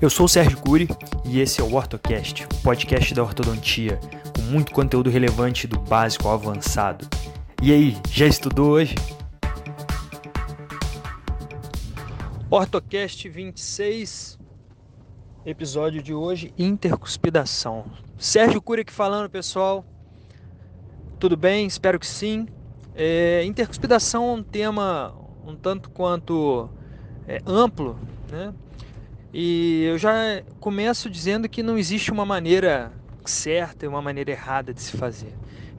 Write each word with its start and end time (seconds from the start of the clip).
Eu 0.00 0.08
sou 0.08 0.26
o 0.26 0.28
Sérgio 0.28 0.56
Cury 0.58 0.86
e 1.24 1.40
esse 1.40 1.60
é 1.60 1.64
o 1.64 1.74
OrtoCast, 1.74 2.44
o 2.44 2.62
podcast 2.62 3.12
da 3.12 3.20
ortodontia, 3.20 3.98
com 4.36 4.42
muito 4.42 4.70
conteúdo 4.70 5.10
relevante 5.10 5.66
do 5.66 5.76
básico 5.76 6.28
ao 6.28 6.34
avançado. 6.34 7.04
E 7.60 7.72
aí, 7.72 7.96
já 8.08 8.24
estudou 8.24 8.70
hoje? 8.70 8.94
OrtoCast 12.48 13.28
26, 13.28 14.38
episódio 15.44 16.00
de 16.00 16.14
hoje, 16.14 16.54
intercuspidação. 16.56 17.86
Sérgio 18.16 18.62
Cury 18.62 18.82
aqui 18.82 18.92
falando, 18.92 19.28
pessoal. 19.28 19.84
Tudo 21.18 21.36
bem? 21.36 21.66
Espero 21.66 21.98
que 21.98 22.06
sim. 22.06 22.46
É, 22.94 23.42
intercuspidação 23.44 24.28
é 24.28 24.32
um 24.34 24.42
tema 24.44 25.12
um 25.44 25.56
tanto 25.56 25.90
quanto 25.90 26.70
é, 27.26 27.42
amplo, 27.44 27.98
né? 28.30 28.54
E 29.32 29.84
eu 29.84 29.98
já 29.98 30.42
começo 30.58 31.10
dizendo 31.10 31.48
que 31.48 31.62
não 31.62 31.76
existe 31.76 32.10
uma 32.10 32.24
maneira 32.24 32.92
certa 33.24 33.84
e 33.84 33.88
uma 33.88 34.00
maneira 34.00 34.30
errada 34.30 34.72
de 34.72 34.80
se 34.80 34.96
fazer. 34.96 35.34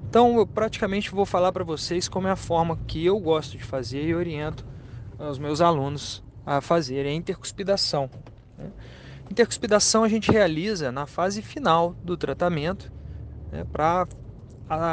Então, 0.08 0.38
eu 0.38 0.46
praticamente 0.46 1.12
vou 1.12 1.26
falar 1.26 1.52
para 1.52 1.64
vocês 1.64 2.08
como 2.08 2.28
é 2.28 2.32
a 2.32 2.36
forma 2.36 2.78
que 2.88 3.06
eu 3.06 3.20
gosto 3.20 3.58
de 3.58 3.64
fazer 3.64 4.04
e 4.04 4.16
oriento 4.16 4.66
os 5.18 5.38
meus 5.38 5.62
alunos 5.62 6.24
a 6.46 6.62
fazerem 6.62 7.12
a 7.14 7.16
intercuspidação. 7.16 8.10
Né? 8.58 8.72
Intercuspidação 9.30 10.04
a 10.04 10.08
gente 10.08 10.32
realiza 10.32 10.92
na 10.92 11.06
fase 11.06 11.42
final 11.42 11.96
do 12.04 12.18
tratamento 12.18 12.92
né, 13.52 13.64
para 13.72 14.08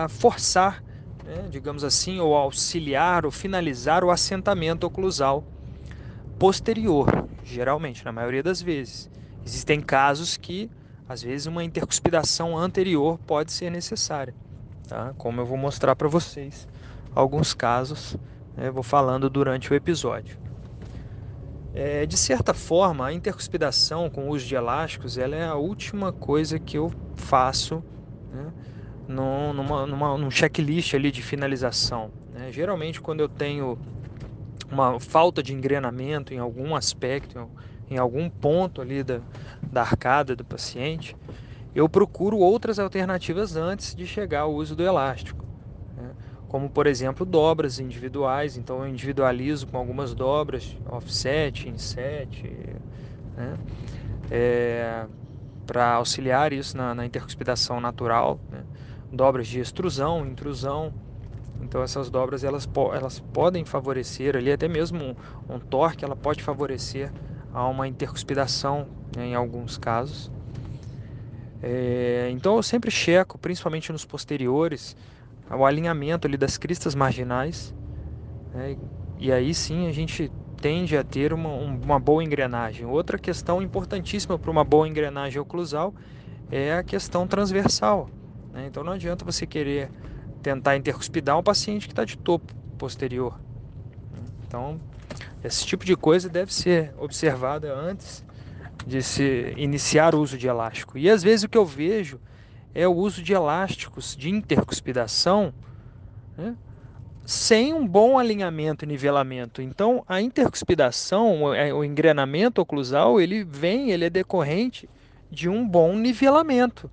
forçar, 0.08 0.82
né, 1.24 1.46
digamos 1.50 1.84
assim, 1.84 2.20
ou 2.20 2.34
auxiliar 2.34 3.24
ou 3.24 3.30
finalizar 3.30 4.04
o 4.04 4.10
assentamento 4.10 4.84
oclusal 4.84 5.44
posterior, 6.38 7.28
geralmente, 7.44 8.04
na 8.04 8.12
maioria 8.12 8.42
das 8.42 8.60
vezes. 8.60 9.10
Existem 9.44 9.80
casos 9.80 10.36
que, 10.36 10.70
às 11.08 11.22
vezes, 11.22 11.46
uma 11.46 11.62
intercuspidação 11.62 12.56
anterior 12.56 13.18
pode 13.26 13.52
ser 13.52 13.70
necessária, 13.70 14.34
tá? 14.88 15.14
como 15.16 15.40
eu 15.40 15.46
vou 15.46 15.56
mostrar 15.56 15.94
para 15.94 16.08
vocês 16.08 16.66
alguns 17.14 17.54
casos, 17.54 18.16
né, 18.56 18.70
vou 18.70 18.82
falando 18.82 19.30
durante 19.30 19.72
o 19.72 19.74
episódio. 19.74 20.38
É, 21.74 22.06
de 22.06 22.16
certa 22.16 22.54
forma, 22.54 23.06
a 23.06 23.12
intercuspidação 23.12 24.08
com 24.08 24.28
o 24.28 24.30
uso 24.30 24.46
de 24.46 24.54
elásticos 24.54 25.18
ela 25.18 25.36
é 25.36 25.44
a 25.44 25.54
última 25.54 26.12
coisa 26.12 26.58
que 26.58 26.78
eu 26.78 26.92
faço 27.14 27.84
né, 28.32 28.52
numa, 29.08 29.86
numa, 29.86 30.18
num 30.18 30.30
checklist 30.30 30.94
ali 30.94 31.10
de 31.10 31.22
finalização. 31.22 32.10
Né? 32.32 32.50
Geralmente, 32.50 33.00
quando 33.00 33.20
eu 33.20 33.28
tenho 33.28 33.78
uma 34.70 34.98
falta 35.00 35.42
de 35.42 35.52
engrenamento 35.52 36.34
em 36.34 36.38
algum 36.38 36.74
aspecto, 36.74 37.48
em 37.90 37.98
algum 37.98 38.28
ponto 38.28 38.80
ali 38.80 39.02
da, 39.02 39.20
da 39.62 39.82
arcada 39.82 40.34
do 40.34 40.44
paciente, 40.44 41.16
eu 41.74 41.88
procuro 41.88 42.38
outras 42.38 42.78
alternativas 42.78 43.54
antes 43.54 43.94
de 43.94 44.06
chegar 44.06 44.40
ao 44.40 44.54
uso 44.54 44.74
do 44.74 44.82
elástico. 44.82 45.44
Né? 45.96 46.10
Como, 46.48 46.70
por 46.70 46.86
exemplo, 46.86 47.26
dobras 47.26 47.78
individuais. 47.78 48.56
Então, 48.56 48.80
eu 48.80 48.88
individualizo 48.88 49.66
com 49.66 49.76
algumas 49.76 50.14
dobras, 50.14 50.76
offset, 50.86 51.68
inset, 51.68 52.50
né? 53.36 53.58
é, 54.30 55.04
para 55.66 55.94
auxiliar 55.94 56.52
isso 56.52 56.76
na, 56.76 56.94
na 56.94 57.04
intercuspidação 57.04 57.80
natural. 57.80 58.40
Né? 58.50 58.62
Dobras 59.12 59.46
de 59.46 59.60
extrusão, 59.60 60.26
intrusão, 60.26 60.92
então 61.66 61.82
essas 61.82 62.08
dobras 62.08 62.44
elas, 62.44 62.68
elas 62.94 63.18
podem 63.18 63.64
favorecer 63.64 64.36
ali 64.36 64.52
até 64.52 64.68
mesmo 64.68 65.16
um, 65.48 65.54
um 65.56 65.58
torque, 65.58 66.04
ela 66.04 66.14
pode 66.14 66.42
favorecer 66.42 67.12
a 67.52 67.66
uma 67.66 67.88
intercuspidação 67.88 68.86
né, 69.16 69.26
em 69.26 69.34
alguns 69.34 69.76
casos. 69.76 70.30
É, 71.60 72.28
então 72.30 72.56
eu 72.56 72.62
sempre 72.62 72.90
checo, 72.90 73.36
principalmente 73.36 73.90
nos 73.90 74.04
posteriores, 74.04 74.96
o 75.50 75.64
alinhamento 75.64 76.26
ali 76.26 76.36
das 76.36 76.56
cristas 76.56 76.94
marginais. 76.94 77.74
Né, 78.54 78.76
e 79.18 79.32
aí 79.32 79.52
sim 79.52 79.88
a 79.88 79.92
gente 79.92 80.30
tende 80.60 80.96
a 80.96 81.02
ter 81.02 81.32
uma, 81.32 81.48
uma 81.48 81.98
boa 81.98 82.22
engrenagem. 82.22 82.86
Outra 82.86 83.18
questão 83.18 83.60
importantíssima 83.60 84.38
para 84.38 84.50
uma 84.50 84.62
boa 84.62 84.86
engrenagem 84.86 85.40
oclusal 85.40 85.92
é 86.50 86.74
a 86.74 86.84
questão 86.84 87.26
transversal. 87.26 88.08
Né? 88.52 88.66
Então 88.66 88.84
não 88.84 88.92
adianta 88.92 89.24
você 89.24 89.46
querer 89.46 89.90
tentar 90.42 90.76
intercuspidar 90.76 91.38
um 91.38 91.42
paciente 91.42 91.86
que 91.86 91.92
está 91.92 92.04
de 92.04 92.16
topo 92.16 92.54
posterior. 92.78 93.38
Então, 94.46 94.80
esse 95.42 95.66
tipo 95.66 95.84
de 95.84 95.96
coisa 95.96 96.28
deve 96.28 96.52
ser 96.52 96.94
observada 96.98 97.74
antes 97.74 98.24
de 98.86 99.02
se 99.02 99.52
iniciar 99.56 100.14
o 100.14 100.20
uso 100.20 100.38
de 100.38 100.46
elástico. 100.46 100.96
E 100.96 101.10
às 101.10 101.22
vezes 101.22 101.44
o 101.44 101.48
que 101.48 101.58
eu 101.58 101.66
vejo 101.66 102.20
é 102.74 102.86
o 102.86 102.92
uso 102.92 103.22
de 103.22 103.32
elásticos 103.32 104.16
de 104.16 104.30
intercuspidação 104.30 105.52
né, 106.36 106.54
sem 107.24 107.74
um 107.74 107.86
bom 107.86 108.18
alinhamento 108.18 108.84
e 108.84 108.88
nivelamento. 108.88 109.60
Então, 109.60 110.04
a 110.06 110.20
intercuspidação, 110.20 111.42
o 111.42 111.84
engrenamento 111.84 112.60
oclusal, 112.60 113.20
ele 113.20 113.42
vem, 113.42 113.90
ele 113.90 114.04
é 114.04 114.10
decorrente 114.10 114.88
de 115.30 115.48
um 115.48 115.66
bom 115.66 115.96
nivelamento 115.96 116.88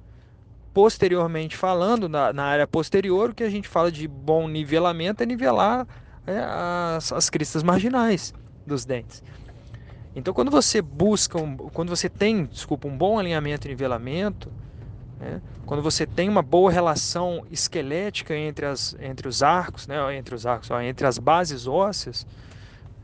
posteriormente 0.73 1.55
falando, 1.55 2.09
na, 2.09 2.33
na, 2.33 2.43
área 2.43 2.65
posterior, 2.65 3.29
o 3.29 3.35
que 3.35 3.43
a 3.43 3.49
gente 3.49 3.67
fala 3.67 3.91
de 3.91 4.07
bom 4.07 4.47
nivelamento 4.47 5.21
é 5.21 5.25
nivelar 5.25 5.87
é, 6.25 6.39
as, 6.97 7.13
as 7.13 7.29
cristas 7.29 7.61
marginais 7.61 8.33
dos 8.65 8.83
dentes. 8.83 9.23
Então, 10.15 10.33
quando 10.33 10.49
você 10.49 10.81
busca, 10.81 11.37
um, 11.37 11.55
quando 11.57 11.89
você 11.89 12.09
tem, 12.09 12.45
desculpa, 12.45 12.87
um 12.87 12.97
bom 12.97 13.19
alinhamento 13.19 13.67
e 13.67 13.69
nivelamento, 13.69 14.51
né, 15.19 15.41
quando 15.65 15.81
você 15.81 16.05
tem 16.05 16.27
uma 16.27 16.41
boa 16.41 16.71
relação 16.71 17.45
esquelética 17.51 18.35
entre, 18.35 18.65
as, 18.65 18.95
entre 18.99 19.27
os 19.27 19.43
arcos, 19.43 19.87
né, 19.87 20.15
entre 20.15 20.33
os 20.33 20.45
arcos, 20.45 20.69
ó, 20.71 20.81
entre 20.81 21.05
as 21.05 21.17
bases 21.17 21.67
ósseas, 21.67 22.25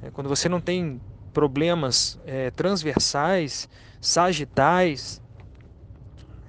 é, 0.02 0.10
quando 0.12 0.28
você 0.28 0.50
não 0.50 0.62
tem 0.62 1.00
problemas 1.34 2.20
é, 2.26 2.52
transversais, 2.52 3.70
sagitais, 4.02 5.22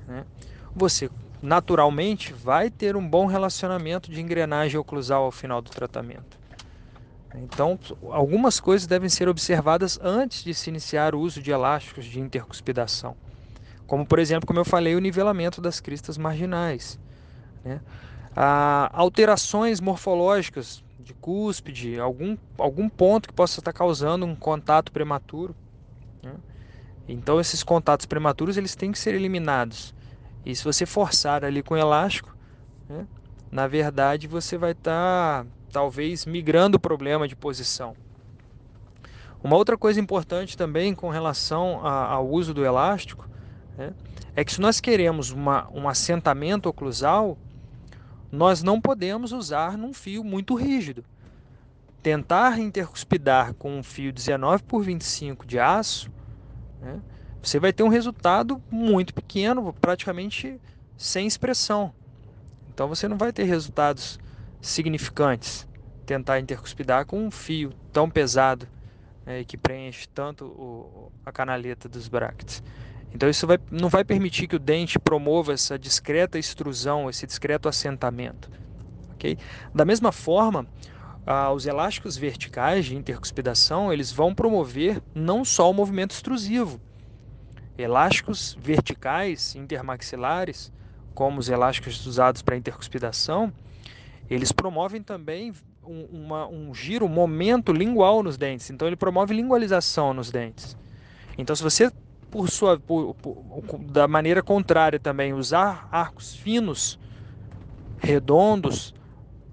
né, 0.06 0.25
você 0.80 1.10
naturalmente 1.42 2.32
vai 2.32 2.70
ter 2.70 2.96
um 2.96 3.06
bom 3.06 3.26
relacionamento 3.26 4.10
de 4.10 4.20
engrenagem 4.20 4.80
oclusal 4.80 5.24
ao 5.24 5.30
final 5.30 5.60
do 5.60 5.70
tratamento. 5.70 6.38
Então, 7.34 7.78
algumas 8.10 8.58
coisas 8.58 8.86
devem 8.86 9.08
ser 9.08 9.28
observadas 9.28 9.98
antes 10.02 10.42
de 10.42 10.54
se 10.54 10.70
iniciar 10.70 11.14
o 11.14 11.20
uso 11.20 11.42
de 11.42 11.50
elásticos 11.50 12.06
de 12.06 12.18
intercuspidação. 12.18 13.14
Como, 13.86 14.06
por 14.06 14.18
exemplo, 14.18 14.46
como 14.46 14.58
eu 14.58 14.64
falei, 14.64 14.96
o 14.96 15.00
nivelamento 15.00 15.60
das 15.60 15.80
cristas 15.80 16.16
marginais. 16.16 16.98
Né? 17.62 17.80
Ah, 18.34 18.91
alterações 18.92 19.80
morfológicas 19.80 20.82
de 20.98 21.12
cúspide, 21.14 22.00
algum, 22.00 22.38
algum 22.56 22.88
ponto 22.88 23.28
que 23.28 23.34
possa 23.34 23.60
estar 23.60 23.72
causando 23.72 24.24
um 24.24 24.34
contato 24.34 24.91
prematuro. 24.91 25.54
Né? 26.22 26.32
Então, 27.06 27.38
esses 27.38 27.62
contatos 27.62 28.06
prematuros 28.06 28.56
eles 28.56 28.74
têm 28.74 28.92
que 28.92 28.98
ser 28.98 29.14
eliminados. 29.14 29.94
E 30.45 30.55
se 30.55 30.65
você 30.65 30.87
forçar 30.87 31.45
ali 31.45 31.62
com 31.62 31.77
elástico, 31.77 32.34
né, 32.89 33.06
na 33.51 33.67
verdade 33.67 34.27
você 34.27 34.56
vai 34.56 34.73
estar 34.73 35.45
tá, 35.45 35.51
talvez 35.73 36.25
migrando 36.25 36.77
o 36.77 36.81
problema 36.81 37.28
de 37.28 37.37
posição. 37.37 37.95
Uma 39.43 39.56
outra 39.56 39.77
coisa 39.77 39.99
importante 39.99 40.56
também 40.56 40.95
com 40.95 41.09
relação 41.09 41.84
a, 41.84 42.12
ao 42.12 42.28
uso 42.28 42.53
do 42.53 42.65
elástico 42.65 43.28
né, 43.77 43.95
é 44.37 44.45
que 44.45 44.53
se 44.53 44.61
nós 44.61 44.81
queremos 44.81 45.31
uma, 45.31 45.69
um 45.73 45.89
assentamento 45.89 46.69
oclusal, 46.69 47.39
nós 48.31 48.62
não 48.62 48.81
podemos 48.81 49.33
usar 49.33 49.77
num 49.77 49.93
fio 49.93 50.22
muito 50.22 50.55
rígido. 50.55 51.05
Tentar 52.03 52.59
intercuspidar 52.59 53.55
com 53.55 53.78
um 53.78 53.83
fio 53.83 54.12
19 54.12 54.62
por 54.62 54.83
25 54.83 55.47
de 55.47 55.59
aço 55.59 56.11
né, 56.81 57.01
você 57.42 57.59
vai 57.59 57.72
ter 57.72 57.83
um 57.83 57.89
resultado 57.89 58.63
muito 58.71 59.15
pequeno, 59.15 59.72
praticamente 59.81 60.60
sem 60.97 61.27
expressão. 61.27 61.92
Então 62.72 62.87
você 62.89 63.09
não 63.09 63.16
vai 63.16 63.33
ter 63.33 63.45
resultados 63.45 64.19
significantes. 64.60 65.66
Tentar 66.04 66.41
intercuspidar 66.41 67.07
com 67.07 67.25
um 67.25 67.31
fio 67.31 67.72
tão 67.92 68.10
pesado 68.10 68.69
né, 69.25 69.45
que 69.45 69.57
preenche 69.57 70.09
tanto 70.09 70.45
o, 70.45 71.13
a 71.25 71.33
canaleta 71.33 71.89
dos 71.89 72.09
bractes. 72.09 72.63
Então 73.13 73.28
isso 73.28 73.47
vai, 73.47 73.59
não 73.71 73.89
vai 73.89 74.04
permitir 74.04 74.47
que 74.47 74.57
o 74.57 74.59
dente 74.59 74.98
promova 74.98 75.53
essa 75.53 75.78
discreta 75.78 76.39
extrusão, 76.39 77.09
esse 77.09 77.27
discreto 77.27 77.69
assentamento. 77.69 78.51
Okay? 79.15 79.36
Da 79.75 79.84
mesma 79.84 80.13
forma, 80.13 80.66
ah, 81.27 81.53
os 81.53 81.66
elásticos 81.66 82.16
verticais 82.16 82.86
de 82.86 82.97
intercuspidação 82.97 83.93
eles 83.93 84.13
vão 84.13 84.34
promover 84.34 85.03
não 85.15 85.45
só 85.45 85.71
o 85.71 85.75
movimento 85.75 86.13
extrusivo, 86.13 86.81
Elásticos 87.80 88.56
verticais 88.60 89.54
intermaxilares, 89.54 90.72
como 91.15 91.41
os 91.41 91.48
elásticos 91.48 92.04
usados 92.06 92.42
para 92.42 92.56
intercuspidação, 92.56 93.53
eles 94.28 94.53
promovem 94.53 95.03
também 95.03 95.53
um, 95.84 96.04
uma, 96.12 96.47
um 96.47 96.74
giro, 96.74 97.06
um 97.06 97.09
momento 97.09 97.72
lingual 97.72 98.22
nos 98.22 98.36
dentes. 98.36 98.71
Então 98.71 98.86
ele 98.86 98.97
promove 98.97 99.34
lingualização 99.34 100.15
nos 100.15 100.30
dentes. 100.30 100.77
Então 101.36 101.56
se 101.56 101.62
você 101.62 101.91
por 102.30 102.48
sua, 102.48 102.78
por, 102.78 103.15
por, 103.16 103.42
da 103.91 104.06
maneira 104.06 104.42
contrária 104.42 105.00
também, 105.00 105.33
usar 105.33 105.88
arcos 105.91 106.34
finos, 106.34 106.98
redondos, 107.98 108.94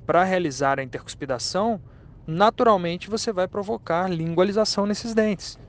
para 0.06 0.24
realizar 0.24 0.80
a 0.80 0.84
intercuspidação, 0.84 1.82
naturalmente 2.26 3.10
você 3.10 3.34
vai 3.34 3.48
provocar 3.48 4.10
lingualização 4.10 4.86
nesses 4.86 5.14
dentes. 5.14 5.60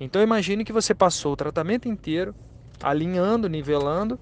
Então 0.00 0.22
imagine 0.22 0.64
que 0.64 0.72
você 0.72 0.94
passou 0.94 1.34
o 1.34 1.36
tratamento 1.36 1.86
inteiro 1.86 2.34
alinhando, 2.82 3.48
nivelando, 3.48 4.18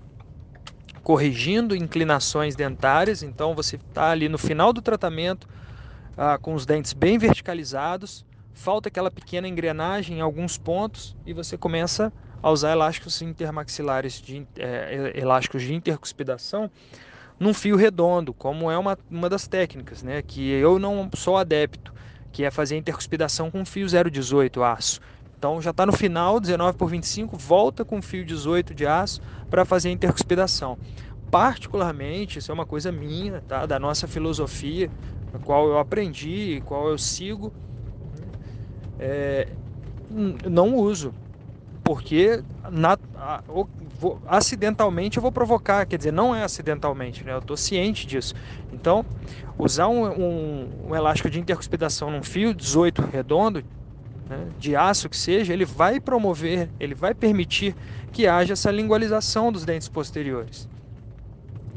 corrigindo 1.04 1.76
inclinações 1.76 2.56
dentárias. 2.56 3.22
Então 3.22 3.54
você 3.54 3.76
está 3.76 4.10
ali 4.10 4.28
no 4.28 4.36
final 4.36 4.72
do 4.72 4.82
tratamento 4.82 5.48
ah, 6.16 6.36
com 6.36 6.52
os 6.52 6.66
dentes 6.66 6.92
bem 6.92 7.16
verticalizados, 7.16 8.26
falta 8.52 8.88
aquela 8.88 9.10
pequena 9.10 9.46
engrenagem 9.46 10.18
em 10.18 10.20
alguns 10.20 10.58
pontos 10.58 11.16
e 11.24 11.32
você 11.32 11.56
começa 11.56 12.12
a 12.42 12.50
usar 12.50 12.72
elásticos 12.72 13.22
intermaxilares 13.22 14.20
de 14.20 14.46
é, 14.58 15.12
elásticos 15.14 15.62
de 15.62 15.74
intercuspidação 15.74 16.70
num 17.38 17.54
fio 17.54 17.76
redondo, 17.76 18.34
como 18.34 18.68
é 18.68 18.76
uma, 18.76 18.98
uma 19.08 19.28
das 19.28 19.46
técnicas, 19.46 20.02
né, 20.02 20.22
que 20.22 20.50
eu 20.50 20.78
não 20.78 21.08
sou 21.14 21.36
adepto, 21.36 21.94
que 22.32 22.44
é 22.44 22.50
fazer 22.50 22.76
intercuspidação 22.76 23.48
com 23.48 23.64
fio 23.64 23.86
018 23.86 24.62
aço. 24.62 25.00
Então 25.38 25.62
já 25.62 25.70
está 25.70 25.86
no 25.86 25.92
final, 25.92 26.40
19 26.40 26.76
por 26.76 26.90
25, 26.90 27.36
volta 27.36 27.84
com 27.84 28.02
fio 28.02 28.24
18 28.24 28.74
de 28.74 28.84
aço 28.84 29.20
para 29.48 29.64
fazer 29.64 29.88
a 29.88 29.92
intercuspidação. 29.92 30.76
Particularmente, 31.30 32.40
isso 32.40 32.50
é 32.50 32.54
uma 32.54 32.66
coisa 32.66 32.90
minha, 32.90 33.40
tá? 33.42 33.64
da 33.64 33.78
nossa 33.78 34.08
filosofia, 34.08 34.90
a 35.32 35.38
qual 35.38 35.68
eu 35.68 35.78
aprendi, 35.78 36.60
qual 36.66 36.88
eu 36.88 36.98
sigo, 36.98 37.52
é, 38.98 39.46
não 40.50 40.74
uso, 40.74 41.14
porque 41.84 42.42
na, 42.68 42.98
a, 43.14 43.40
vou, 43.98 44.20
acidentalmente 44.26 45.18
eu 45.18 45.22
vou 45.22 45.30
provocar, 45.30 45.86
quer 45.86 45.98
dizer, 45.98 46.12
não 46.12 46.34
é 46.34 46.42
acidentalmente, 46.42 47.22
né? 47.22 47.32
eu 47.32 47.38
estou 47.38 47.56
ciente 47.56 48.08
disso. 48.08 48.34
Então, 48.72 49.04
usar 49.56 49.86
um, 49.86 50.04
um, 50.04 50.70
um, 50.88 50.96
elástico 50.96 51.30
de 51.30 51.38
intercuspidação 51.38 52.10
num 52.10 52.24
fio 52.24 52.52
18 52.52 53.02
redondo, 53.02 53.62
né, 54.28 54.48
de 54.58 54.76
aço 54.76 55.08
que 55.08 55.16
seja, 55.16 55.52
ele 55.52 55.64
vai 55.64 56.00
promover, 56.00 56.70
ele 56.78 56.94
vai 56.94 57.14
permitir 57.14 57.74
que 58.12 58.26
haja 58.26 58.52
essa 58.52 58.70
lingualização 58.70 59.50
dos 59.50 59.64
dentes 59.64 59.88
posteriores, 59.88 60.68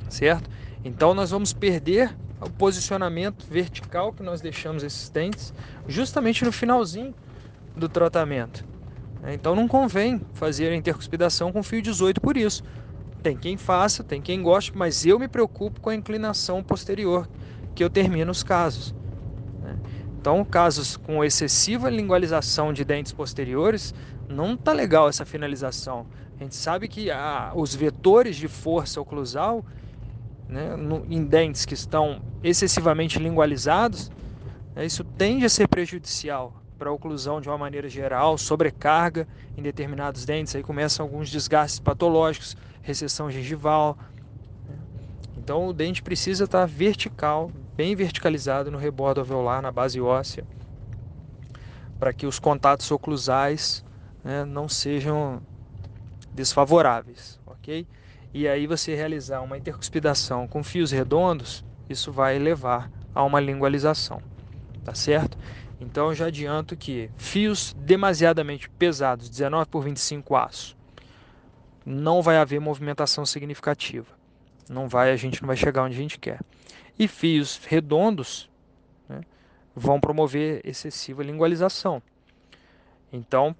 certo? 0.09 0.49
Então, 0.83 1.13
nós 1.13 1.31
vamos 1.31 1.53
perder 1.53 2.15
o 2.41 2.49
posicionamento 2.49 3.45
vertical 3.47 4.11
que 4.11 4.23
nós 4.23 4.41
deixamos 4.41 4.83
esses 4.83 5.09
dentes 5.09 5.53
justamente 5.87 6.43
no 6.43 6.51
finalzinho 6.51 7.13
do 7.75 7.87
tratamento. 7.87 8.65
Então 9.27 9.55
não 9.55 9.67
convém 9.67 10.19
fazer 10.33 10.71
a 10.71 10.75
intercuspidação 10.75 11.51
com 11.51 11.61
fio 11.61 11.81
18 11.81 12.19
por 12.19 12.35
isso. 12.35 12.63
Tem 13.21 13.37
quem 13.37 13.55
faça, 13.55 14.03
tem 14.03 14.19
quem 14.19 14.41
goste, 14.41 14.75
mas 14.75 15.05
eu 15.05 15.19
me 15.19 15.27
preocupo 15.27 15.79
com 15.79 15.91
a 15.91 15.95
inclinação 15.95 16.63
posterior 16.63 17.29
que 17.75 17.83
eu 17.83 17.89
termino 17.89 18.31
os 18.31 18.41
casos. 18.41 18.95
Então, 20.21 20.45
casos 20.45 20.95
com 20.97 21.23
excessiva 21.23 21.89
lingualização 21.89 22.71
de 22.71 22.85
dentes 22.85 23.11
posteriores, 23.11 23.91
não 24.29 24.53
está 24.53 24.71
legal 24.71 25.09
essa 25.09 25.25
finalização. 25.25 26.05
A 26.39 26.43
gente 26.43 26.55
sabe 26.55 26.87
que 26.87 27.07
os 27.55 27.73
vetores 27.73 28.35
de 28.35 28.47
força 28.47 29.01
oclusal 29.01 29.65
né, 30.47 30.75
no, 30.75 31.07
em 31.09 31.25
dentes 31.25 31.65
que 31.65 31.73
estão 31.73 32.21
excessivamente 32.43 33.17
lingualizados, 33.17 34.11
né, 34.75 34.85
isso 34.85 35.03
tende 35.03 35.43
a 35.43 35.49
ser 35.49 35.67
prejudicial 35.67 36.53
para 36.77 36.91
a 36.91 36.93
oclusão 36.93 37.41
de 37.41 37.49
uma 37.49 37.57
maneira 37.57 37.89
geral, 37.89 38.37
sobrecarga 38.37 39.27
em 39.57 39.63
determinados 39.63 40.23
dentes, 40.23 40.55
aí 40.55 40.61
começam 40.61 41.03
alguns 41.03 41.31
desgastes 41.31 41.79
patológicos, 41.79 42.55
recessão 42.83 43.31
gengival. 43.31 43.97
Né. 44.69 44.75
Então 45.35 45.65
o 45.65 45.73
dente 45.73 46.03
precisa 46.03 46.43
estar 46.43 46.67
vertical, 46.67 47.51
bem 47.75 47.95
verticalizado 47.95 48.71
no 48.71 48.77
rebordo 48.77 49.19
alveolar, 49.19 49.61
na 49.61 49.71
base 49.71 49.99
óssea, 49.99 50.45
para 51.99 52.13
que 52.13 52.25
os 52.25 52.39
contatos 52.39 52.89
oclusais 52.91 53.83
né, 54.23 54.45
não 54.45 54.67
sejam 54.67 55.41
desfavoráveis, 56.33 57.39
ok? 57.45 57.87
e 58.33 58.47
aí 58.47 58.65
você 58.65 58.95
realizar 58.95 59.41
uma 59.41 59.57
intercuspidação 59.57 60.47
com 60.47 60.63
fios 60.63 60.91
redondos, 60.91 61.65
isso 61.89 62.11
vai 62.11 62.39
levar 62.39 62.89
a 63.13 63.23
uma 63.23 63.39
lingualização, 63.39 64.21
tá 64.85 64.93
certo? 64.93 65.37
Então 65.79 66.07
eu 66.07 66.15
já 66.15 66.27
adianto 66.27 66.77
que 66.77 67.09
fios 67.17 67.73
demasiadamente 67.77 68.69
pesados, 68.69 69.29
19 69.29 69.69
por 69.69 69.83
25 69.83 70.35
aço, 70.35 70.77
não 71.85 72.21
vai 72.21 72.37
haver 72.37 72.61
movimentação 72.61 73.25
significativa. 73.25 74.07
Não 74.69 74.87
vai, 74.87 75.11
a 75.11 75.15
gente 75.17 75.41
não 75.41 75.47
vai 75.47 75.57
chegar 75.57 75.83
onde 75.83 75.95
a 75.95 75.99
gente 75.99 76.17
quer. 76.17 76.39
E 77.01 77.07
fios 77.07 77.57
redondos 77.65 78.47
né, 79.09 79.21
vão 79.75 79.99
promover 79.99 80.61
excessiva 80.63 81.23
lingualização. 81.23 81.99
Então, 83.11 83.55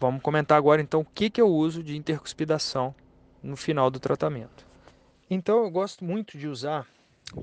vamos 0.00 0.20
comentar 0.20 0.58
agora 0.58 0.82
então 0.82 1.02
o 1.02 1.04
que, 1.04 1.30
que 1.30 1.40
eu 1.40 1.46
uso 1.46 1.80
de 1.80 1.96
intercuspidação 1.96 2.92
no 3.40 3.56
final 3.56 3.88
do 3.88 4.00
tratamento. 4.00 4.66
Então 5.30 5.62
eu 5.62 5.70
gosto 5.70 6.04
muito 6.04 6.36
de 6.36 6.48
usar 6.48 6.88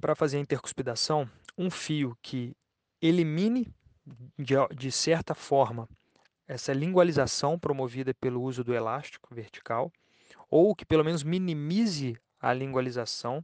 para 0.02 0.14
fazer 0.14 0.36
a 0.36 0.42
intercuspidação 0.42 1.30
um 1.58 1.72
fio 1.72 2.18
que 2.22 2.54
elimine 3.02 3.74
de, 4.38 4.56
de 4.76 4.92
certa 4.92 5.34
forma 5.34 5.88
essa 6.46 6.74
lingualização 6.74 7.58
promovida 7.58 8.14
pelo 8.14 8.42
uso 8.42 8.62
do 8.62 8.74
elástico 8.74 9.34
vertical 9.34 9.90
ou 10.50 10.76
que 10.76 10.86
pelo 10.86 11.06
menos 11.06 11.24
minimize 11.24 12.18
a 12.42 12.54
lingualização 12.54 13.42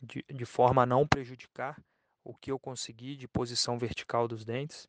de, 0.00 0.24
de 0.28 0.44
forma 0.44 0.82
a 0.82 0.86
não 0.86 1.06
prejudicar 1.06 1.80
o 2.24 2.34
que 2.34 2.50
eu 2.50 2.58
consegui 2.58 3.16
de 3.16 3.26
posição 3.26 3.78
vertical 3.78 4.28
dos 4.28 4.44
dentes. 4.44 4.88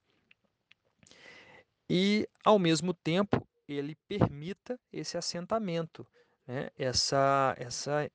E, 1.90 2.28
ao 2.44 2.58
mesmo 2.58 2.94
tempo, 2.94 3.46
ele 3.68 3.96
permita 4.08 4.80
esse 4.92 5.18
assentamento 5.18 6.08
né, 6.48 6.70
essa, 6.78 7.56
essa 7.58 8.12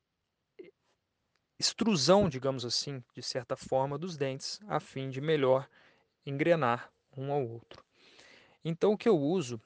extrusão, 1.58 2.28
digamos 2.28 2.64
assim, 2.64 3.02
de 3.14 3.22
certa 3.22 3.56
forma, 3.56 3.98
dos 3.98 4.16
dentes, 4.16 4.60
a 4.68 4.78
fim 4.78 5.08
de 5.08 5.20
melhor 5.20 5.68
engrenar 6.24 6.92
um 7.16 7.32
ao 7.32 7.46
outro. 7.46 7.82
Então, 8.64 8.92
o 8.92 8.98
que 8.98 9.08
eu 9.08 9.18
uso 9.18 9.60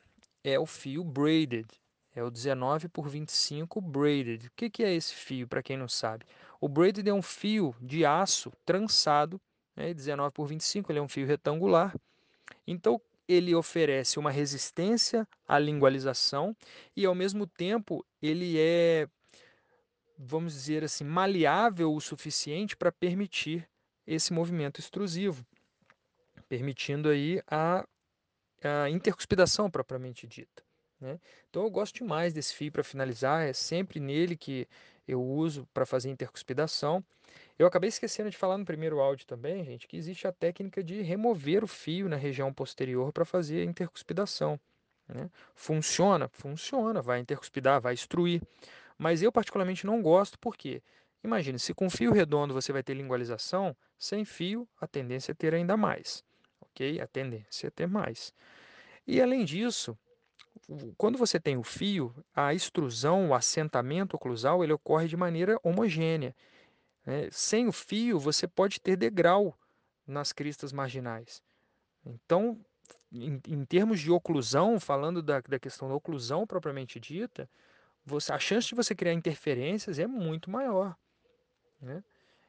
é 0.44 0.58
o 0.58 0.66
fio 0.66 1.02
braided, 1.02 1.66
é 2.14 2.22
o 2.22 2.30
19 2.30 2.88
por 2.88 3.08
25 3.08 3.80
braided. 3.80 4.49
O 4.49 4.50
que, 4.56 4.68
que 4.68 4.82
é 4.82 4.92
esse 4.94 5.14
fio, 5.14 5.46
para 5.46 5.62
quem 5.62 5.76
não 5.76 5.88
sabe? 5.88 6.25
O 6.61 6.68
braided 6.68 7.08
é 7.08 7.14
um 7.14 7.23
fio 7.23 7.75
de 7.80 8.04
aço 8.04 8.52
trançado, 8.64 9.40
né, 9.76 9.94
19 9.94 10.32
por 10.32 10.46
25, 10.46 10.90
ele 10.90 10.99
é 10.99 11.02
um 11.02 11.08
fio 11.08 11.26
retangular. 11.26 11.94
Então, 12.66 13.00
ele 13.28 13.54
oferece 13.54 14.18
uma 14.18 14.30
resistência 14.30 15.26
à 15.46 15.58
lingualização 15.58 16.56
e, 16.96 17.06
ao 17.06 17.14
mesmo 17.14 17.46
tempo, 17.46 18.04
ele 18.20 18.58
é, 18.58 19.08
vamos 20.18 20.52
dizer 20.52 20.82
assim, 20.82 21.04
maleável 21.04 21.94
o 21.94 22.00
suficiente 22.00 22.76
para 22.76 22.90
permitir 22.90 23.68
esse 24.04 24.32
movimento 24.32 24.80
extrusivo, 24.80 25.46
permitindo 26.49 27.08
aí 27.08 27.40
a, 27.49 27.87
a 28.64 28.90
intercuspidação 28.90 29.70
propriamente 29.70 30.26
dita. 30.26 30.69
Né? 31.00 31.19
Então 31.49 31.62
eu 31.62 31.71
gosto 31.71 31.97
demais 31.97 32.33
desse 32.33 32.54
fio 32.54 32.71
para 32.71 32.85
finalizar, 32.85 33.47
é 33.47 33.52
sempre 33.52 33.99
nele 33.99 34.37
que 34.37 34.69
eu 35.09 35.23
uso 35.23 35.66
para 35.73 35.87
fazer 35.87 36.11
intercuspidação. 36.11 37.02
Eu 37.59 37.66
acabei 37.66 37.88
esquecendo 37.88 38.30
de 38.30 38.37
falar 38.37 38.59
no 38.59 38.64
primeiro 38.64 39.00
áudio 39.00 39.26
também, 39.26 39.64
gente, 39.64 39.87
que 39.87 39.97
existe 39.97 40.26
a 40.26 40.33
técnica 40.33 40.83
de 40.83 41.02
remover 41.02 41.64
o 41.64 41.66
fio 41.66 42.09
na 42.09 42.16
região 42.16 42.52
posterior 42.52 43.12
para 43.12 43.25
fazer 43.25 43.64
intercuspidação. 43.64 44.59
Né? 45.09 45.30
Funciona? 45.54 46.28
Funciona, 46.28 47.02
vai 47.02 47.21
intercuspidar, 47.21 47.80
vai 47.80 47.95
extruir. 47.95 48.42
Mas 48.97 49.23
eu 49.23 49.33
particularmente 49.33 49.87
não 49.87 50.02
gosto 50.02 50.38
porque, 50.38 50.83
imagine, 51.25 51.59
se 51.59 51.75
com 51.75 51.88
fio 51.88 52.12
redondo 52.12 52.54
você 52.54 52.73
vai 52.73 52.83
ter 52.83 52.95
lingualização, 52.95 53.76
sem 53.99 54.25
fio 54.25 54.69
a 54.80 54.87
tendência 54.87 55.33
é 55.33 55.35
ter 55.35 55.54
ainda 55.54 55.76
mais. 55.76 56.25
Ok? 56.61 57.00
A 57.00 57.07
tendência 57.07 57.66
é 57.66 57.71
ter 57.71 57.87
mais. 57.87 58.33
E 59.07 59.21
além 59.21 59.45
disso, 59.45 59.99
quando 60.96 61.18
você 61.18 61.40
tem 61.40 61.56
o 61.56 61.62
fio, 61.62 62.14
a 62.34 62.54
extrusão, 62.54 63.30
o 63.30 63.34
assentamento 63.34 64.14
oclusal, 64.14 64.62
ele 64.62 64.72
ocorre 64.72 65.08
de 65.08 65.16
maneira 65.16 65.58
homogênea. 65.62 66.34
Né? 67.04 67.28
Sem 67.30 67.66
o 67.66 67.72
fio, 67.72 68.18
você 68.18 68.46
pode 68.46 68.80
ter 68.80 68.96
degrau 68.96 69.56
nas 70.06 70.32
cristas 70.32 70.72
marginais. 70.72 71.42
Então, 72.04 72.58
em, 73.12 73.40
em 73.48 73.64
termos 73.64 74.00
de 74.00 74.10
oclusão, 74.10 74.78
falando 74.78 75.22
da, 75.22 75.40
da 75.40 75.58
questão 75.58 75.88
da 75.88 75.94
oclusão 75.94 76.46
propriamente 76.46 77.00
dita, 77.00 77.48
você, 78.04 78.32
a 78.32 78.38
chance 78.38 78.68
de 78.68 78.74
você 78.74 78.94
criar 78.94 79.12
interferências 79.12 79.98
é 79.98 80.06
muito 80.06 80.50
maior. 80.50 80.96
Né? 81.80 82.02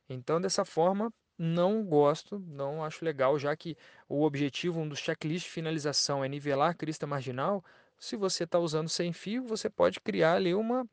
Então, 0.08 0.40
dessa 0.40 0.64
forma, 0.64 1.12
não 1.38 1.84
gosto, 1.84 2.38
não 2.40 2.84
acho 2.84 3.04
legal, 3.04 3.40
já 3.40 3.56
que 3.56 3.76
o 4.08 4.24
objetivo, 4.24 4.80
um 4.80 4.88
dos 4.88 5.00
checklists 5.00 5.44
de 5.44 5.50
finalização 5.50 6.24
é 6.24 6.28
nivelar 6.28 6.70
a 6.70 6.74
crista 6.74 7.08
marginal, 7.08 7.64
se 8.02 8.16
você 8.16 8.46
está 8.46 8.58
usando 8.58 8.90
sem 8.90 9.14
fio, 9.14 9.46
você 9.46 9.70
pode 9.70 10.00
criar 10.00 10.34
ali 10.34 10.56
uma, 10.56 10.90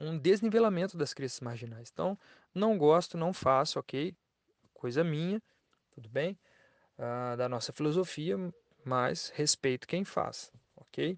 um 0.00 0.18
desnivelamento 0.18 0.98
das 0.98 1.14
crestas 1.14 1.40
marginais. 1.40 1.90
Então, 1.92 2.18
não 2.52 2.76
gosto, 2.76 3.16
não 3.16 3.32
faço, 3.32 3.78
ok? 3.78 4.12
Coisa 4.74 5.04
minha, 5.04 5.40
tudo 5.92 6.08
bem? 6.08 6.36
Ah, 6.98 7.36
da 7.36 7.48
nossa 7.48 7.72
filosofia, 7.72 8.36
mas 8.84 9.30
respeito 9.32 9.86
quem 9.86 10.04
faz, 10.04 10.50
ok? 10.74 11.16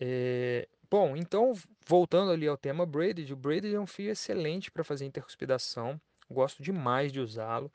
É, 0.00 0.66
bom, 0.90 1.14
então, 1.14 1.52
voltando 1.86 2.32
ali 2.32 2.48
ao 2.48 2.56
tema 2.56 2.86
braided, 2.86 3.30
o 3.30 3.36
braided 3.36 3.74
é 3.74 3.78
um 3.78 3.86
fio 3.86 4.10
excelente 4.10 4.70
para 4.70 4.82
fazer 4.82 5.04
intercuspidação, 5.04 6.00
gosto 6.30 6.62
demais 6.62 7.12
de 7.12 7.20
usá-lo. 7.20 7.70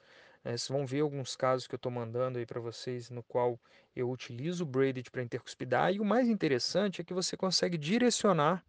É, 0.47 0.51
vocês 0.51 0.69
vão 0.69 0.85
ver 0.85 1.01
alguns 1.01 1.35
casos 1.35 1.67
que 1.67 1.75
eu 1.75 1.77
estou 1.77 1.91
mandando 1.91 2.39
aí 2.39 2.45
para 2.45 2.61
vocês, 2.61 3.09
no 3.09 3.21
qual 3.21 3.59
eu 3.93 4.09
utilizo 4.09 4.63
o 4.63 4.65
braided 4.65 5.11
para 5.11 5.21
intercuspidar. 5.21 5.93
E 5.93 5.99
o 5.99 6.05
mais 6.05 6.29
interessante 6.29 7.01
é 7.01 7.03
que 7.03 7.13
você 7.13 7.35
consegue 7.35 7.77
direcionar 7.77 8.63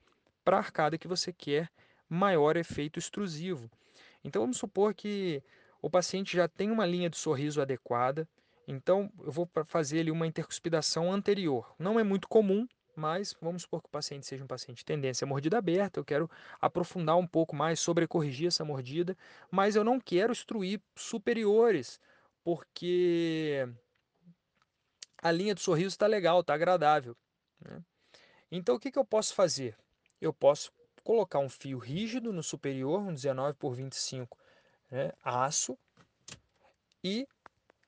para 0.45 0.57
a 0.57 0.59
arcada 0.59 0.99
que 0.99 1.07
você 1.07 1.33
quer 1.33 1.71
maior 2.09 2.57
efeito 2.57 2.99
extrusivo. 2.99 3.71
Então 4.25 4.43
vamos 4.43 4.57
supor 4.57 4.93
que 4.93 5.41
o 5.81 5.89
paciente 5.89 6.37
já 6.37 6.49
tem 6.49 6.69
uma 6.69 6.85
linha 6.85 7.09
de 7.09 7.17
sorriso 7.17 7.63
adequada, 7.63 8.29
então 8.67 9.09
eu 9.25 9.31
vou 9.31 9.49
fazer 9.65 10.01
ali 10.01 10.11
uma 10.11 10.27
intercuspidação 10.27 11.13
anterior. 11.13 11.73
Não 11.79 12.01
é 12.01 12.03
muito 12.03 12.27
comum, 12.27 12.67
mas 12.99 13.35
vamos 13.41 13.63
supor 13.63 13.81
que 13.81 13.89
o 13.89 13.91
paciente 13.91 14.27
seja 14.27 14.43
um 14.43 14.47
paciente 14.47 14.79
de 14.79 14.85
tendência 14.85 15.25
à 15.25 15.29
mordida 15.29 15.57
aberta, 15.57 16.01
eu 16.01 16.05
quero 16.05 16.29
aprofundar 16.61 17.17
um 17.17 17.27
pouco 17.27 17.55
mais, 17.55 17.79
sobrecorrigir 17.79 18.49
essa 18.49 18.65
mordida, 18.65 19.17
mas 19.51 19.77
eu 19.77 19.85
não 19.85 20.01
quero 20.01 20.33
extruir 20.33 20.81
superiores, 20.97 22.01
porque 22.43 23.69
a 25.23 25.31
linha 25.31 25.55
do 25.55 25.61
sorriso 25.61 25.91
está 25.91 26.07
legal, 26.07 26.41
está 26.41 26.55
agradável. 26.55 27.17
Né? 27.61 27.83
Então 28.51 28.75
o 28.75 28.81
que, 28.81 28.91
que 28.91 28.99
eu 28.99 29.05
posso 29.05 29.33
fazer? 29.35 29.77
Eu 30.21 30.33
posso 30.33 30.73
colocar 31.05 31.39
um 31.39 31.49
fio 31.49 31.79
rígido 31.79 32.33
no 32.33 32.43
superior, 32.43 33.01
um 33.01 33.15
19 33.15 33.55
por 33.55 33.75
25 33.75 34.37
né, 34.91 35.13
aço, 35.23 35.79
e 37.03 37.27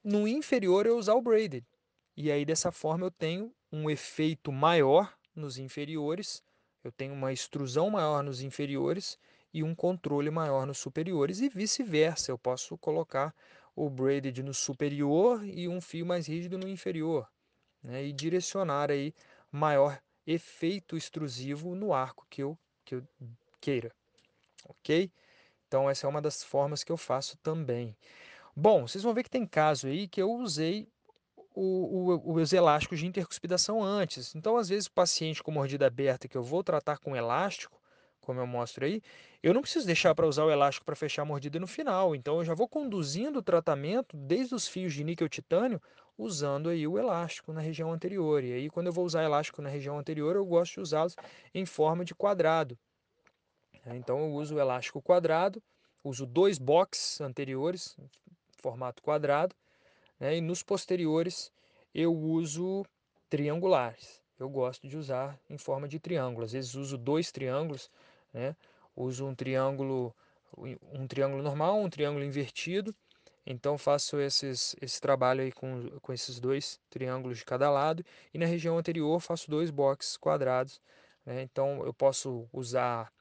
no 0.05 0.29
inferior 0.29 0.87
eu 0.87 0.97
usar 0.97 1.15
o 1.15 1.23
braided. 1.23 1.67
E 2.17 2.31
aí 2.31 2.45
dessa 2.45 2.71
forma 2.71 3.07
eu 3.07 3.11
tenho 3.11 3.53
um 3.73 3.89
efeito 3.89 4.53
maior 4.53 5.13
nos 5.35 5.59
inferiores, 5.59 6.43
eu 6.83 6.91
tenho 6.91 7.13
uma 7.13 7.33
extrusão 7.33 7.91
maior 7.91 8.23
nos 8.23 8.41
inferiores 8.41 9.19
e 9.53 9.63
um 9.63 9.75
controle 9.75 10.31
maior 10.31 10.67
nos 10.67 10.79
superiores 10.79 11.41
e 11.41 11.49
vice-versa. 11.49 12.31
Eu 12.31 12.39
posso 12.39 12.77
colocar 12.79 13.35
o 13.75 13.89
braided 13.89 14.43
no 14.43 14.55
superior 14.55 15.45
e 15.45 15.69
um 15.69 15.81
fio 15.81 16.07
mais 16.07 16.27
rígido 16.27 16.59
no 16.59 16.69
inferior 16.69 17.29
né? 17.83 18.05
e 18.05 18.13
direcionar 18.13 18.91
aí 18.91 19.15
maior 19.51 20.01
efeito 20.27 20.97
extrusivo 20.97 21.75
no 21.75 21.93
arco 21.93 22.27
que 22.31 22.43
eu, 22.43 22.59
que 22.85 22.95
eu 22.95 23.07
queira, 23.61 23.93
ok? 24.69 25.11
Então 25.67 25.89
essa 25.89 26.07
é 26.07 26.11
uma 26.11 26.21
das 26.21 26.43
formas 26.43 26.85
que 26.85 26.93
eu 26.93 26.97
faço 26.97 27.37
também. 27.39 27.97
Bom, 28.55 28.87
vocês 28.87 29.03
vão 29.03 29.15
ver 29.15 29.23
que 29.23 29.31
tem 29.31 29.47
caso 29.47 29.87
aí 29.87 30.09
que 30.09 30.21
eu 30.21 30.31
usei 30.33 30.89
o, 31.55 32.21
o, 32.25 32.35
os 32.35 32.53
elásticos 32.53 32.99
de 32.99 33.07
intercuspidação 33.07 33.83
antes. 33.83 34.35
Então, 34.35 34.57
às 34.57 34.69
vezes, 34.69 34.87
o 34.87 34.93
paciente 34.93 35.43
com 35.43 35.51
mordida 35.51 35.87
aberta 35.87 36.29
que 36.29 36.37
eu 36.37 36.43
vou 36.43 36.63
tratar 36.63 36.99
com 36.99 37.17
elástico, 37.17 37.81
como 38.21 38.41
eu 38.41 38.47
mostro 38.47 38.85
aí, 38.85 39.03
eu 39.43 39.53
não 39.55 39.63
preciso 39.63 39.87
deixar 39.87 40.15
para 40.15 40.27
usar 40.27 40.45
o 40.45 40.51
elástico 40.51 40.85
para 40.85 40.95
fechar 40.95 41.23
a 41.23 41.25
mordida 41.25 41.59
no 41.59 41.67
final. 41.67 42.15
Então, 42.15 42.39
eu 42.39 42.45
já 42.45 42.55
vou 42.55 42.69
conduzindo 42.69 43.39
o 43.39 43.43
tratamento 43.43 44.17
desde 44.17 44.55
os 44.55 44.69
fios 44.69 44.93
de 44.93 45.03
níquel 45.03 45.29
titânio, 45.29 45.81
usando 46.17 46.69
aí 46.69 46.87
o 46.87 46.99
elástico 46.99 47.53
na 47.53 47.61
região 47.61 47.93
anterior. 47.93 48.45
E 48.45 48.53
aí, 48.53 48.71
quando 48.71 48.87
eu 48.89 48.93
vou 48.93 49.05
usar 49.05 49.25
elástico 49.25 49.63
na 49.63 49.69
região 49.69 49.99
anterior, 49.99 50.37
eu 50.37 50.45
gosto 50.45 50.75
de 50.75 50.81
usá-los 50.81 51.17
em 51.55 51.65
forma 51.65 52.05
de 52.05 52.15
quadrado. 52.15 52.79
Então, 53.87 54.19
eu 54.21 54.33
uso 54.33 54.55
o 54.55 54.61
elástico 54.61 55.01
quadrado, 55.01 55.63
uso 56.05 56.27
dois 56.27 56.59
boxes 56.59 57.21
anteriores, 57.21 57.97
formato 58.63 59.03
quadrado, 59.03 59.57
né? 60.21 60.37
E 60.37 60.41
nos 60.41 60.63
posteriores 60.63 61.51
eu 61.95 62.15
uso 62.15 62.85
triangulares. 63.29 64.23
Eu 64.39 64.49
gosto 64.49 64.87
de 64.87 64.97
usar 64.97 65.39
em 65.49 65.59
forma 65.59 65.89
de 65.89 65.99
triângulo. 65.99 66.45
Às 66.45 66.53
vezes 66.53 66.75
uso 66.75 66.97
dois 66.97 67.33
triângulos, 67.33 67.91
né? 68.33 68.55
Uso 68.95 69.27
um 69.27 69.35
triângulo, 69.35 70.15
um 70.93 71.07
triângulo 71.07 71.43
normal, 71.43 71.81
um 71.81 71.89
triângulo 71.89 72.25
invertido. 72.25 72.95
Então 73.47 73.79
faço 73.79 74.21
esses, 74.21 74.77
esse 74.81 75.01
trabalho 75.01 75.43
aí 75.43 75.51
com, 75.51 75.89
com 76.01 76.13
esses 76.13 76.39
dois 76.39 76.79
triângulos 76.91 77.39
de 77.39 77.45
cada 77.45 77.71
lado. 77.71 78.05
E 78.33 78.39
na 78.39 78.47
região 78.47 78.79
anterior 78.79 79.19
faço 79.21 79.51
dois 79.51 79.71
boxes 79.71 80.17
quadrados. 80.17 80.81
Né? 81.25 81.43
Então 81.43 81.85
eu 81.85 81.93
posso 81.93 82.49
usar 82.53 83.13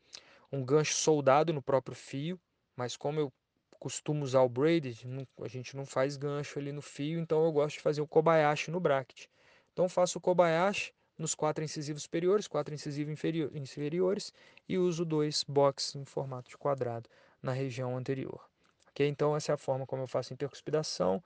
um 0.52 0.64
gancho 0.64 0.94
soldado 0.94 1.54
no 1.54 1.62
próprio 1.62 1.96
fio, 1.96 2.40
mas 2.76 2.98
como 2.98 3.20
eu 3.20 3.32
costumo 3.80 4.24
usar 4.24 4.42
o 4.42 4.50
braided, 4.50 5.08
a 5.42 5.48
gente 5.48 5.76
não 5.76 5.86
faz 5.86 6.18
gancho 6.18 6.60
ali 6.60 6.72
no 6.72 6.82
fio, 6.82 7.20
então 7.20 7.44
eu 7.46 7.52
gosto 7.52 7.78
de 7.78 7.82
fazer 7.82 8.02
o 8.02 8.08
kobayashi 8.08 8.70
no 8.70 8.80
bracket. 8.80 9.28
Então 9.74 9.88
faço 9.88 10.18
o 10.18 10.22
kobayashi 10.22 10.94
nos 11.18 11.34
quatro 11.34 11.64
incisivos 11.64 12.04
superiores, 12.04 12.48
quatro 12.48 12.74
incisivos 12.74 13.14
inferiores 13.54 14.34
e 14.68 14.78
uso 14.78 15.06
dois 15.06 15.44
box 15.44 15.96
em 15.96 16.06
formato 16.06 16.50
de 16.50 16.58
quadrado 16.58 17.10
na 17.42 17.52
região 17.52 17.98
anterior. 17.98 18.50
Okay? 18.90 19.08
Então 19.08 19.36
essa 19.36 19.52
é 19.52 19.56
a 19.56 19.58
forma 19.58 19.86
como 19.86 20.04
eu 20.04 20.08
faço 20.08 20.34
intercuspidação. 20.34 21.24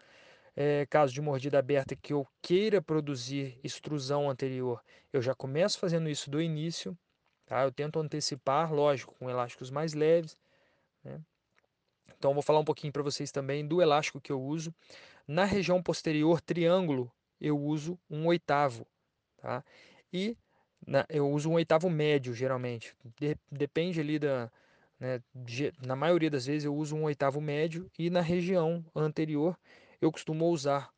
É, 0.55 0.86
caso 0.86 1.12
de 1.12 1.19
mordida 1.19 1.57
aberta 1.57 1.95
que 1.95 2.13
eu 2.13 2.27
queira 2.39 2.79
produzir 2.79 3.60
extrusão 3.63 4.29
anterior, 4.29 4.83
eu 5.12 5.19
já 5.19 5.33
começo 5.33 5.79
fazendo 5.79 6.07
isso 6.07 6.29
do 6.29 6.39
início. 6.39 6.95
Tá? 7.45 7.63
Eu 7.63 7.72
tento 7.72 8.00
antecipar, 8.00 8.72
lógico, 8.72 9.15
com 9.15 9.29
elásticos 9.29 9.72
mais 9.72 9.93
leves. 9.93 10.38
Né? 11.03 11.19
Então, 12.17 12.33
vou 12.33 12.43
falar 12.43 12.60
um 12.60 12.65
pouquinho 12.65 12.93
para 12.93 13.03
vocês 13.03 13.31
também 13.31 13.67
do 13.67 13.81
elástico 13.81 14.22
que 14.22 14.31
eu 14.31 14.41
uso. 14.41 14.74
Na 15.27 15.45
região 15.45 15.81
posterior 15.81 16.41
triângulo, 16.41 17.12
eu 17.39 17.60
uso 17.60 18.00
um 18.10 18.25
oitavo. 18.27 18.88
Tá? 19.38 19.63
E 20.12 20.38
na, 20.86 21.05
eu 21.10 21.29
uso 21.29 21.50
um 21.50 21.53
oitavo 21.53 21.89
médio, 21.89 22.33
geralmente. 22.33 22.95
De, 23.19 23.38
depende 23.51 24.00
ali 24.00 24.19
da... 24.19 24.51
Né, 25.00 25.22
de, 25.33 25.74
na 25.86 25.95
maioria 25.95 26.29
das 26.29 26.45
vezes 26.45 26.63
eu 26.63 26.75
uso 26.75 26.95
um 26.95 27.03
oitavo 27.03 27.41
médio. 27.41 27.89
E 27.98 28.10
na 28.10 28.22
região 28.22 28.86
anterior, 28.95 29.57
eu 30.00 30.12
costumo 30.12 30.48
usar 30.48 30.93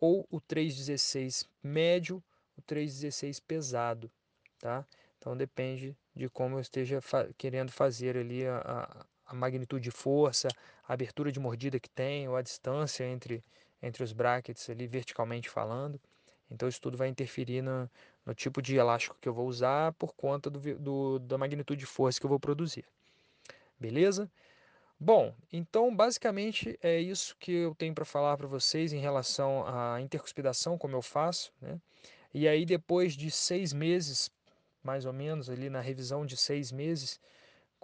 ou 0.00 0.26
o 0.30 0.40
316 0.40 1.48
médio, 1.62 2.22
o 2.56 2.62
316 2.62 3.40
pesado. 3.40 4.10
Tá? 4.58 4.86
Então, 5.18 5.36
depende 5.36 5.96
de 6.14 6.28
como 6.28 6.56
eu 6.56 6.60
esteja 6.60 7.00
fa 7.00 7.28
querendo 7.36 7.70
fazer 7.70 8.16
ali 8.16 8.46
a, 8.46 8.58
a 8.58 9.06
a 9.28 9.34
magnitude 9.34 9.84
de 9.84 9.90
força, 9.90 10.48
a 10.86 10.94
abertura 10.94 11.30
de 11.30 11.38
mordida 11.38 11.78
que 11.78 11.90
tem, 11.90 12.28
ou 12.28 12.34
a 12.34 12.42
distância 12.42 13.04
entre, 13.04 13.44
entre 13.82 14.02
os 14.02 14.12
brackets 14.12 14.68
ali 14.70 14.86
verticalmente 14.86 15.48
falando. 15.48 16.00
Então 16.50 16.68
isso 16.68 16.80
tudo 16.80 16.96
vai 16.96 17.08
interferir 17.08 17.62
no, 17.62 17.88
no 18.24 18.34
tipo 18.34 18.62
de 18.62 18.76
elástico 18.76 19.16
que 19.20 19.28
eu 19.28 19.34
vou 19.34 19.46
usar 19.46 19.92
por 19.92 20.14
conta 20.14 20.48
do, 20.48 20.58
do, 20.78 21.18
da 21.18 21.36
magnitude 21.36 21.80
de 21.80 21.86
força 21.86 22.18
que 22.18 22.24
eu 22.24 22.30
vou 22.30 22.40
produzir. 22.40 22.84
Beleza? 23.78 24.30
Bom, 24.98 25.32
então 25.52 25.94
basicamente 25.94 26.76
é 26.82 26.98
isso 26.98 27.36
que 27.38 27.52
eu 27.52 27.74
tenho 27.74 27.94
para 27.94 28.04
falar 28.04 28.36
para 28.36 28.48
vocês 28.48 28.92
em 28.92 28.98
relação 28.98 29.64
à 29.66 30.00
intercuspidação, 30.00 30.76
como 30.76 30.96
eu 30.96 31.02
faço. 31.02 31.52
Né? 31.60 31.78
E 32.34 32.48
aí 32.48 32.64
depois 32.64 33.14
de 33.14 33.30
seis 33.30 33.72
meses, 33.72 34.30
mais 34.82 35.04
ou 35.04 35.12
menos, 35.12 35.48
ali 35.48 35.70
na 35.70 35.80
revisão 35.80 36.26
de 36.26 36.36
seis 36.36 36.72
meses, 36.72 37.20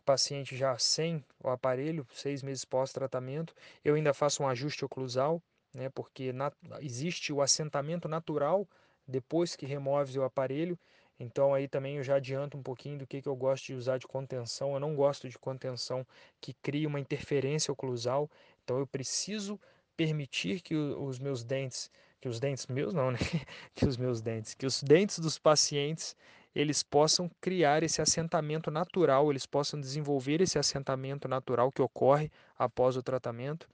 paciente 0.05 0.57
já 0.57 0.77
sem 0.79 1.25
o 1.43 1.49
aparelho, 1.49 2.07
seis 2.13 2.43
meses 2.43 2.65
pós-tratamento. 2.65 3.55
Eu 3.85 3.95
ainda 3.95 4.15
faço 4.15 4.43
um 4.43 4.49
ajuste 4.49 4.85
oclusal, 4.85 5.43
né, 5.73 5.89
porque 5.89 6.33
na, 6.33 6.53
existe 6.81 7.33
o 7.33 7.43
assentamento 7.43 8.09
natural 8.09 8.69
depois 9.07 9.57
que 9.57 9.67
remove 9.67 10.19
o 10.19 10.25
aparelho. 10.25 10.79
Então 11.19 11.55
aí 11.55 11.69
também 11.69 11.97
eu 11.97 12.03
já 12.03 12.17
adianto 12.17 12.57
um 12.57 12.63
pouquinho 12.63 12.99
do 12.99 13.07
que, 13.07 13.23
que 13.23 13.29
eu 13.29 13.37
gosto 13.37 13.67
de 13.67 13.75
usar 13.75 13.99
de 13.99 14.07
contenção. 14.07 14.75
Eu 14.75 14.81
não 14.81 14.95
gosto 14.95 15.29
de 15.29 15.39
contenção 15.39 16.07
que 16.41 16.55
crie 16.55 16.87
uma 16.87 17.01
interferência 17.01 17.73
oclusal. 17.73 18.31
Então 18.63 18.79
eu 18.79 18.87
preciso 18.87 19.61
permitir 19.97 20.61
que 20.61 20.75
os 20.75 21.19
meus 21.19 21.45
dentes, 21.45 21.91
que 22.21 22.29
os 22.29 22.41
dentes 22.41 22.67
meus 22.67 22.93
não, 22.93 23.13
né? 23.13 23.19
que 23.75 23.87
os 23.87 23.97
meus 23.97 24.21
dentes, 24.21 24.55
que 24.55 24.67
os 24.67 24.83
dentes 24.83 25.19
dos 25.19 25.39
pacientes 25.39 26.17
eles 26.55 26.83
possam 26.83 27.31
criar 27.41 27.83
esse 27.83 28.01
assentamento 28.01 28.71
natural, 28.71 29.31
eles 29.31 29.47
possam 29.47 29.81
desenvolver 29.81 30.41
esse 30.41 30.59
assentamento 30.59 31.27
natural 31.27 31.73
que 31.73 31.83
ocorre 31.83 32.31
após 32.59 32.97
o 32.97 33.03
tratamento. 33.03 33.69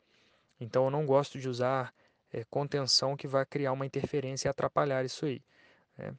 Então 0.60 0.84
eu 0.84 0.90
não 0.90 1.04
gosto 1.04 1.38
de 1.38 1.48
usar 1.48 1.92
é, 2.32 2.44
contenção 2.44 3.16
que 3.16 3.28
vai 3.28 3.44
criar 3.44 3.72
uma 3.72 3.86
interferência 3.86 4.48
e 4.48 4.50
atrapalhar 4.50 5.04
isso 5.04 5.26
aí. 5.26 5.42
Né? 5.96 6.14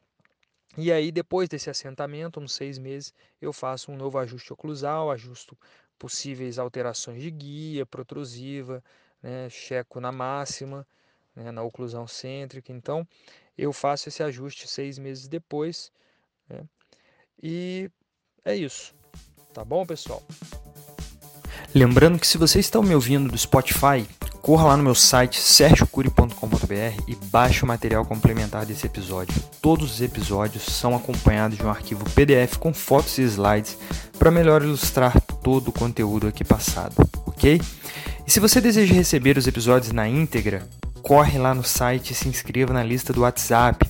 E 0.78 0.92
aí, 0.92 1.12
depois 1.12 1.50
desse 1.50 1.70
assentamento, 1.70 2.40
uns 2.40 2.54
seis 2.54 2.78
meses, 2.78 3.14
eu 3.42 3.52
faço 3.52 3.92
um 3.92 3.98
novo 3.98 4.18
ajuste 4.18 4.54
oclusal, 4.54 5.12
ajusto 5.12 5.58
possíveis 6.00 6.58
alterações 6.58 7.22
de 7.22 7.30
guia, 7.30 7.86
protrusiva, 7.86 8.82
né, 9.22 9.50
checo 9.50 10.00
na 10.00 10.12
máxima, 10.12 10.88
né, 11.36 11.52
na 11.52 11.62
oclusão 11.62 12.08
cêntrica. 12.08 12.72
Então, 12.72 13.06
eu 13.58 13.74
faço 13.74 14.08
esse 14.08 14.24
ajuste 14.24 14.66
seis 14.68 14.98
meses 14.98 15.28
depois. 15.28 15.92
Né? 16.52 16.64
E 17.42 17.90
é 18.46 18.56
isso. 18.56 18.94
Tá 19.54 19.64
bom, 19.64 19.86
pessoal? 19.86 20.22
Lembrando 21.74 22.20
que 22.20 22.28
se 22.28 22.38
você 22.38 22.60
está 22.60 22.82
me 22.82 22.94
ouvindo 22.94 23.32
do 23.32 23.38
Spotify, 23.38 24.06
corra 24.42 24.66
lá 24.66 24.78
no 24.78 24.84
meu 24.84 24.96
site 24.96 25.40
sergiocuri.com.br 25.40 27.04
e 27.08 27.16
baixe 27.28 27.64
o 27.64 27.68
material 27.68 28.06
complementar 28.06 28.66
desse 28.66 28.88
episódio. 28.88 29.34
Todos 29.62 29.94
os 29.94 30.02
episódios 30.02 30.64
são 30.64 30.96
acompanhados 30.96 31.58
de 31.58 31.66
um 31.66 31.70
arquivo 31.70 32.04
PDF 32.12 32.58
com 32.58 32.74
fotos 32.74 33.18
e 33.18 33.24
slides 33.24 33.78
para 34.18 34.32
melhor 34.32 34.64
ilustrar 34.64 35.20
todo 35.44 35.70
o 35.70 35.72
conteúdo 35.72 36.28
aqui 36.28 36.44
passado, 36.44 36.96
ok? 37.26 37.62
E 38.26 38.32
se 38.32 38.40
você 38.40 38.60
deseja 38.60 38.94
receber 38.94 39.38
os 39.38 39.48
episódios 39.48 39.92
na 39.92 40.08
íntegra, 40.08 40.68
corre 41.02 41.38
lá 41.38 41.54
no 41.54 41.64
site 41.64 42.12
e 42.12 42.16
se 42.16 42.28
inscreva 42.28 42.74
na 42.74 42.84
lista 42.84 43.14
do 43.14 43.22
WhatsApp. 43.22 43.90